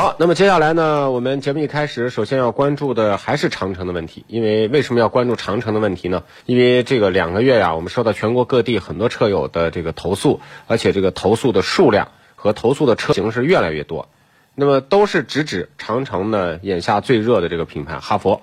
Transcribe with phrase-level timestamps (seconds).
[0.00, 4.24] 好，那么接下来呢，我们节目一开始，首先要关注的还是长城的问题。
[4.28, 6.22] 因为为什么要关注长城的问题呢？
[6.46, 14.08] 因为这个两个月呀，我们收到全国各地很多车友的这个投诉，而且这个投诉的数量和投诉的车型是越来越多。
[14.54, 18.40] 那么都是直指长城呢眼下最热的这个品牌哈弗。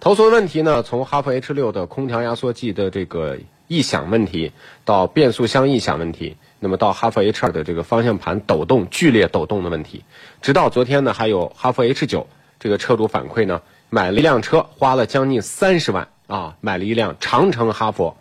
[0.00, 3.38] 投诉的问题呢，从哈弗 H 六的空调压缩机的这个
[3.68, 4.50] 异响问题，
[4.84, 6.36] 到变速箱异响问题。
[6.60, 10.04] 那么到哈弗 H 二的这个方向盘抖动剧烈抖动的问题，
[10.42, 12.28] 直到昨天呢，还有哈弗 H 九
[12.58, 18.14] 这个车主反馈呢，买了一辆车，花了将近三十万啊，买了一辆长城哈弗。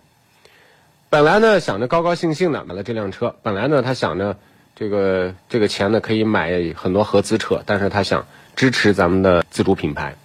[1.09, 4.37] 本来呢想着高高兴兴的买了这辆车，本来呢他想着
[4.75, 8.25] 这个这个钱呢可以买很多合资车，但是他想
[8.55, 10.15] 支持咱们的自主品牌。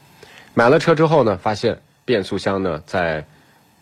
[0.55, 3.27] 买了车之后呢，发现变速箱呢在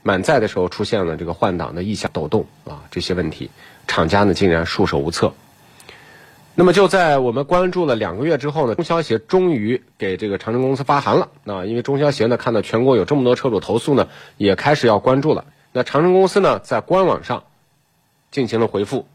[0.02, 3.50] 满载的时候出现了这个换挡的异响抖动啊这些问题。
[3.86, 5.32] 厂家呢竟然束手无策。
[6.54, 11.28] 那么就在我们关注了两个月之后呢，中消协终于给这个长城公司发函了。
[11.44, 15.46] 那因为中消协呢看到全国有这么多车主投诉呢，也开始要关注了。
[15.72, 17.44] 那长城公司呢在官网上
[18.30, 19.06] 进行了回复。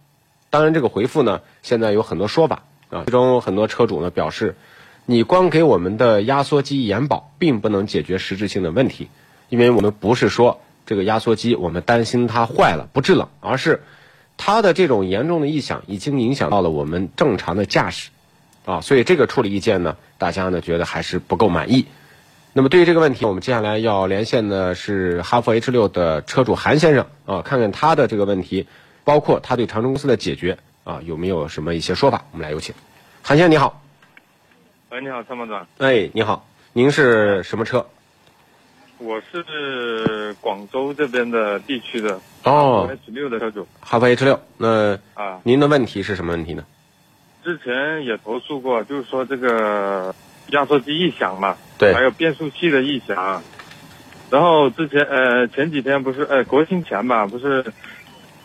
[0.50, 4.56] 当然这个回复呢现在有很多说法啊，其中很多车主呢表示，
[5.06, 9.10] 你光给我们的压缩机延保，并不能解决实质性的问题，
[9.50, 13.84] 因为我们不是说这个压缩机我们担心它坏了不制冷，而是。
[14.40, 18.12] 它的这种严重的异响已经影响到了我们正常的驾驶，
[18.66, 21.88] 啊，所以这个处理意见呢，大家呢觉得还是不够满意。
[22.54, 28.68] 那么对于这个问题，我们接下来要连线的是哈弗 H 六的车主韩先生啊，看看他的这个问题，
[29.04, 32.26] 包括他对长城公司的解决啊有没有什么一些说法。
[32.32, 32.76] 我们来有请
[33.24, 33.82] 韩先生，你好。
[34.92, 35.66] 喂，你好，参谋长。
[35.80, 37.88] 哎，你好，您是什么车？
[39.00, 44.40] 我是广州这边的地区的哦，H 六的车主，哈弗 H 六。
[44.58, 46.66] 那啊，您的问题是什么问题呢？
[47.44, 50.14] 之前也投诉过，就是说这个
[50.48, 53.42] 压缩机异响嘛，对，还有变速器的异响。
[54.32, 57.64] 然后之前呃前几天不是呃国庆前吧，不是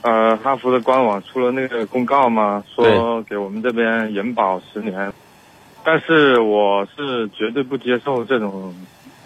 [0.03, 2.63] 呃哈弗的官网出了那个公告吗？
[2.75, 5.11] 说给我们这边延保十年，
[5.83, 8.75] 但是我是绝对不接受这种。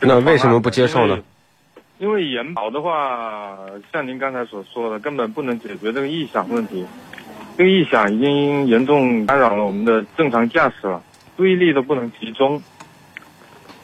[0.01, 1.19] 那为什么不接受呢？
[1.99, 3.57] 因为延保的话，
[3.91, 6.85] 像您刚才所说的，根本不能解决这个异响问题。
[7.57, 11.03] 这个异响已经严重干扰了我们的正常驾驶了，
[11.39, 12.63] 注意力都不能集中，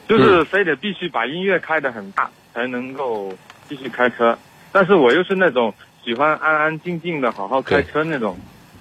[0.07, 3.33] 就是非得必须把音乐开得很大才能够
[3.67, 4.37] 继续开车。
[4.71, 5.73] 但是我又是那种
[6.05, 8.37] 喜欢安安静静的好好开车那种，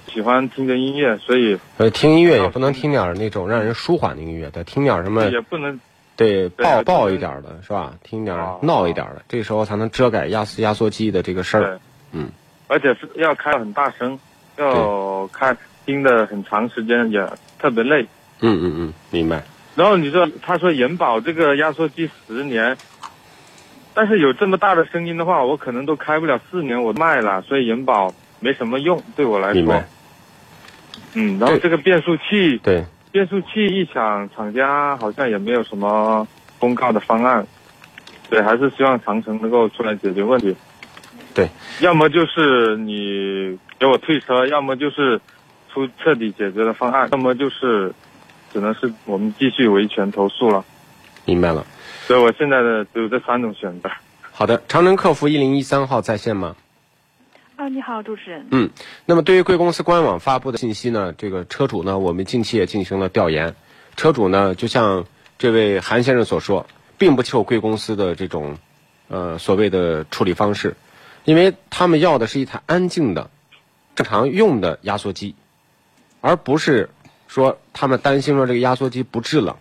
[0.08, 5.80] 喜欢听着音乐，所以呃，听音乐也不能听点那种让人舒缓的音乐，得听点什么也不能。
[6.14, 7.94] 对，爆爆一点的是吧？
[8.02, 11.80] 听点闹一点的，这时候才能遮盖压缩压缩机的这个事儿。
[12.12, 12.28] 嗯，
[12.68, 14.18] 而且是要开很大声，
[14.58, 15.56] 要开
[15.86, 17.26] 听的很长时间，也
[17.58, 18.02] 特别累。
[18.40, 19.42] 嗯嗯嗯，明白。
[19.74, 22.76] 然后你说，他说延保这个压缩机十年，
[23.94, 29.82] 但是有这么大的声音的话，我可能都开不了四年，我卖了，所以延保没什么用，对我来说。
[31.14, 32.58] 嗯，然后这个变速器。
[32.62, 32.84] 对。
[33.12, 36.26] 变速器异响，厂家好像也没有什么
[36.58, 37.46] 公告的方案，
[38.30, 40.56] 对，还是希望长城能够出来解决问题。
[41.34, 41.46] 对，
[41.80, 45.20] 要么就是你给我退车，要么就是
[45.70, 47.92] 出彻底解决的方案，要么就是
[48.50, 50.64] 只能是我们继续维权投诉了。
[51.26, 51.66] 明白了。
[52.06, 53.90] 所以我现在的只有这三种选择。
[54.30, 56.56] 好的，长城客服一零一三号在线吗？
[57.62, 58.48] 啊，你好，主持人。
[58.50, 58.70] 嗯，
[59.06, 63.54] 那么对于贵公司官网发布的信息呢，这个车主呢，我们近期也进行了调研。
[63.94, 65.04] 车主呢，就像
[65.38, 66.66] 这位韩先生所说，
[66.98, 68.56] 并不接受贵公司的这种，
[69.06, 70.74] 呃，所谓的处理方式，
[71.24, 73.30] 因为他们要的是一台安静的、
[73.94, 75.36] 正常用的压缩机，
[76.20, 76.90] 而不是
[77.28, 79.54] 说他们担心说这个压缩机不制冷。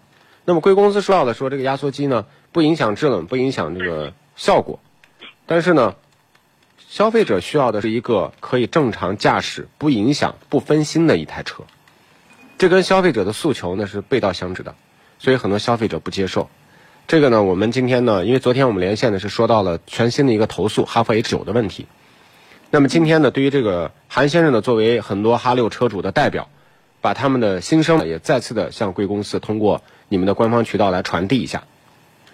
[0.44, 4.80] 那么贵公司说到的说这个压缩机呢，不影响制冷，不影响这个效果，
[5.46, 5.94] 但是呢。
[6.92, 11.64] 消费者需要的是一个可以正常驾驶、不影响、不分心的一台车，
[12.58, 14.76] 这跟消费者的诉求呢是背道相驰的，
[15.18, 16.50] 所以很多消费者不接受。
[17.08, 21.88] 这个呢，我们今天呢，因为昨天我们连线的是说到了全新的一个投诉哈弗 H 九的问题。
[22.72, 26.50] 那么今天呢，对于这个韩先生呢，作为很多哈六车主的代表，
[27.00, 31.64] 把他们的心声也再次的向贵公司通过你们的官方渠道来传递一下，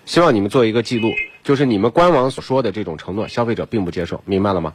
[0.07, 1.12] 希望你们做一个记录。
[1.47, 4.73] 就是你们官网所说的这种承诺，消费者并不接受，明白了吗？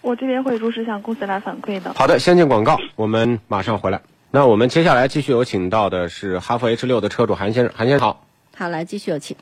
[0.00, 1.94] 我这边会如实向公司来反馈的。
[1.94, 4.02] 好的，先进广告，我们马上回来。
[4.32, 8.24] 那我们接下来继续有请到的是哈弗 H 六的车主韩先生，韩先生好。
[8.56, 9.36] 好，来继续有请。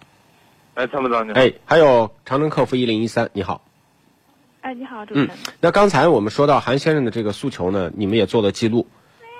[0.75, 1.41] 哎，参谋长你好。
[1.41, 3.63] 哎，还有长城客服一零一三，你好。
[4.61, 5.31] 哎，你好，主持人。
[5.63, 8.87] 那刚才我们说到韩先生的这个诉求呢，你们也做了记录。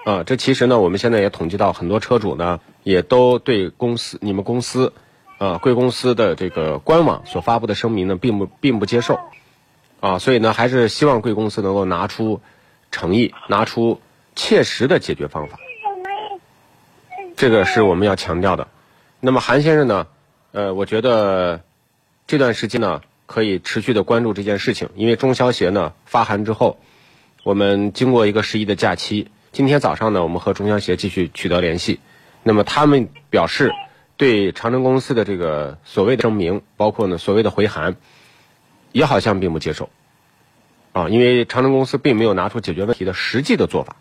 [0.07, 4.95] 啊，这其实呢，我们现在也统计到很多车主呢，也都对公司你们公司，
[5.41, 9.19] 呃，贵公司的这个官网所发布的声明呢，并不并不接受，
[9.99, 12.43] 啊，所以呢，还是希望贵公司能够拿出
[12.91, 14.03] 诚意，拿出
[14.37, 15.59] 切实的解决方法，
[17.37, 18.69] 这个是我们要强调的。
[19.19, 20.09] 那么韩先生呢，
[20.53, 21.63] 呃，我觉得
[22.27, 26.79] 这段时间呢，可以持续的关注这件事情，因为中消协呢发函之后，
[27.45, 29.31] 我们经过一个十一的假期。
[29.53, 31.99] 今天早上呢，我们和中消协继续取得联系，
[32.43, 33.73] 那么他们表示
[34.21, 37.97] 对长城公司的这个所谓的声明，包括呢所谓的回函，
[38.93, 39.89] 也好像并不接受，
[40.93, 43.97] 啊，因为长城公司并没有拿出解决问题的实际的做法。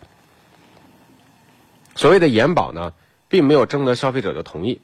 [1.96, 2.92] 所谓的延保呢，
[3.30, 4.82] 并没有征得消费者的同意，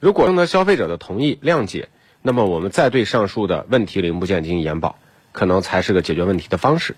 [0.00, 1.88] 如果征得消费者的同意谅解，
[2.20, 4.98] 那么我们再对上述的问题零部件进行延保，
[5.30, 6.96] 可能才是个解决问题的方式。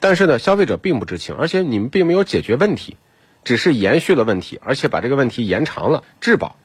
[0.00, 2.96] 但是呢，消费者并不知情，而且你们并没有解决问题，
[3.44, 6.56] 只是延续了问题，而且把这个问题延长了质保。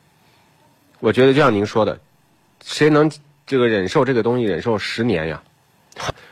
[1.00, 2.00] 我觉得就像您说的，
[2.63, 3.10] 谁能
[3.48, 5.42] 这个忍受这个东西忍受十年呀？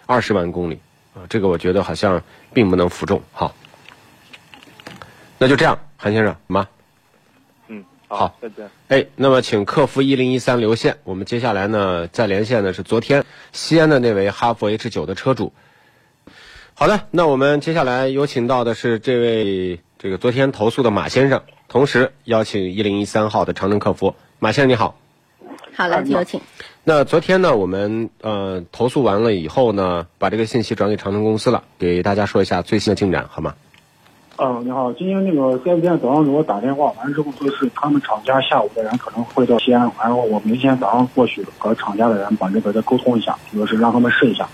[0.05, 0.79] 二十万公里
[1.13, 2.21] 啊，这个我觉得好像
[2.53, 3.21] 并不能服众。
[3.31, 3.53] 好，
[5.37, 6.67] 那就这样，韩先生吗？
[7.67, 8.69] 嗯，好，再见。
[8.89, 10.97] 哎，那么请客服一零一三留线。
[11.03, 15.53] 我们接下来呢，再连线的是昨天西安的那位哈弗 H 九的车主。
[16.73, 24.95] 好的，那我们接下来有请到的是这位这个昨天投诉的马先生，同时邀请一零一三号的长城客服马先生你好。
[25.75, 26.39] 好，来有请。
[26.83, 33.55] 那昨天呢，我们呃投诉完了以后呢，把这个信息转给长城公司了，给大家说一下最新的进展，好吗？
[34.37, 44.47] 嗯，你好，今天那个四 S 店早上给我打电话，完了之后说是他们厂家下午的人可能会到西安，然后我明天早上过去和厂家的人把这个再沟通一下，就是让他们试一下。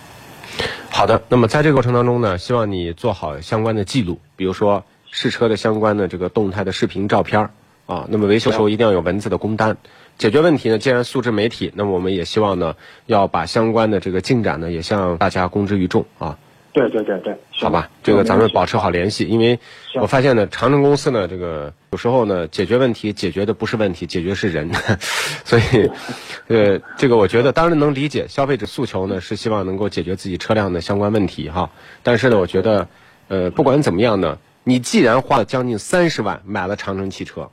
[0.90, 7.50] 好的，那么在这个过程当中呢，希望你做好相关的记录，比如说试车的相关的这个动态的视频、照片
[7.86, 8.08] 啊。
[8.10, 9.78] 那么维修时候一定要有文字的工单。
[10.18, 12.76] 解决问题呢，既然素质媒体，那么我们也希望呢，
[13.08, 16.38] 要把相关的这个进展呢，也向大家公之于众啊。
[16.72, 19.60] 对对对对，好吧，这个咱们保持好联系，因为
[20.02, 24.72] 我发现呢，长城公司呢，这个有时候呢，解决问题解决的不是问题，解决是人，
[25.46, 25.92] 所以，
[26.48, 31.70] 呃，这个我觉得当然能理解，消费者诉求呢是希望能够解决自己车辆的相关问题哈，
[32.02, 32.88] 但是呢，我觉得，
[33.28, 37.52] 呃，不管怎么样呢，你既然花了将近三十万买了长城汽车，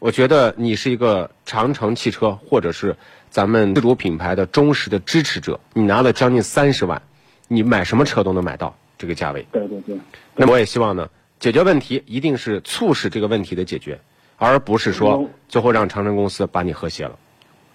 [0.00, 2.96] 我觉得你是一个长城汽车或者是
[3.28, 7.00] 咱们自主品牌的忠实的支持者，你拿了将近三十万。
[7.48, 9.46] 你买什么车都能买到这个价位。
[9.52, 9.98] 对对对。
[10.34, 14.00] 那么我也希望呢，解决问题一定是促使这个问题的解决，
[14.38, 17.18] 而不是说最后让长城公司把你和谐了。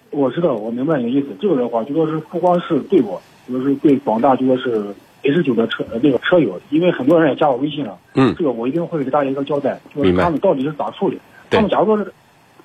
[0.10, 1.28] 我知道，我明白你的意思。
[1.40, 8.00] 这个的话，就说是不光是对我，就是对广大就说是 H 九的车那个车友，因为很多人也加我微信了。
[8.16, 8.34] 嗯。
[8.36, 11.20] 这个我一定会给大家一个交代，就是他们到底是咋处理。
[11.50, 12.14] 他们假如说是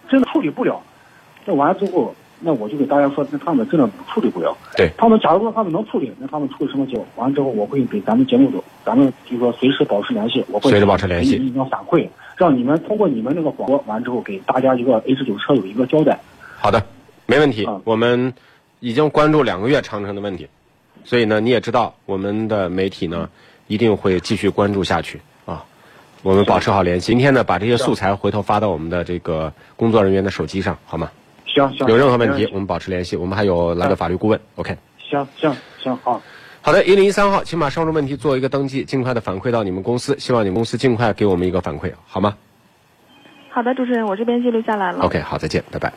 [0.08, 0.80] 真的处理不了，
[1.44, 2.14] 那完了之后。
[2.42, 4.56] 那我就给大家说，那他们真的处理不了。
[4.74, 7.04] 对他们，假如说他们能处理，那他们处理什么结果？
[7.16, 16.18] 完了之后，我会给咱们节目组，咱们就说随时保持联系，我会随时保持联系，进行反馈，让你们通过你们那个广播，完之后给大家一个 H 九车友一个交代。
[16.56, 16.82] 好的，
[17.26, 17.68] 没问题。
[17.84, 18.32] 我们
[18.78, 20.48] 已经关注两个月长城的问题，
[21.04, 23.28] 所以呢，你也知道我们的媒体呢
[23.66, 25.29] 一定会继续关注下去啊。
[26.22, 27.06] 我们保持好联系。
[27.06, 31.10] 今天呢，把这些素材回头发到我们的这个工作人员的手机上，好吗？
[31.46, 34.38] 行行，有任何问题我们保持联系，我们还有来的法律顾问。
[34.56, 36.22] OK，行行行，好，
[36.60, 42.36] 好的，一零一三号，请把上述问题做一个登记，尽快的反馈到你们公司，希望你们公司尽快给我们一个反馈，好吗？
[43.48, 45.00] 好的，主持人，我这边记录下来了。
[45.00, 45.92] OK，好，再见，拜拜。